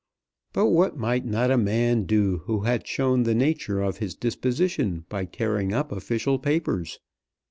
But 0.51 0.69
what 0.71 0.97
might 0.97 1.27
not 1.27 1.51
a 1.51 1.57
man 1.59 2.05
do 2.05 2.39
who 2.45 2.61
had 2.61 2.87
shown 2.87 3.21
the 3.21 3.35
nature 3.35 3.81
of 3.83 3.97
his 3.99 4.15
disposition 4.15 5.05
by 5.09 5.25
tearing 5.25 5.73
up 5.73 5.91
official 5.91 6.39
papers? 6.39 6.97